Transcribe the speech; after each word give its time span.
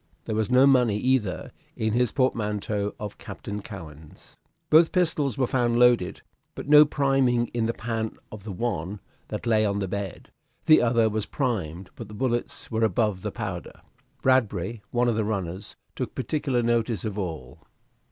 There 0.25 0.33
was 0.35 0.49
no 0.49 0.65
money 0.65 0.97
either 0.97 1.51
in 1.75 1.93
his 1.93 2.11
portmanteau 2.11 2.95
of 2.99 3.19
Captain 3.19 3.61
Cowen's. 3.61 4.35
Both 4.71 4.91
pistols 4.91 5.37
were 5.37 5.45
found 5.45 5.77
loaded, 5.77 6.23
but 6.55 6.67
no 6.67 6.85
priming 6.85 7.49
in 7.53 7.67
the 7.67 7.73
pan 7.75 8.17
of 8.31 8.43
the 8.43 8.51
one 8.51 8.99
that 9.27 9.45
lay 9.45 9.63
on 9.63 9.77
the 9.77 9.87
bed; 9.87 10.31
the 10.65 10.81
other 10.81 11.07
was 11.07 11.27
primed, 11.27 11.91
but 11.95 12.07
the 12.07 12.15
bullets 12.15 12.71
were 12.71 12.83
above 12.83 13.21
the 13.21 13.31
powder. 13.31 13.79
Bradbury, 14.23 14.81
one 14.89 15.07
of 15.07 15.15
the 15.17 15.23
runners, 15.23 15.75
took 15.95 16.15
particular 16.15 16.63
notice 16.63 17.05
of 17.05 17.19
all. 17.19 17.59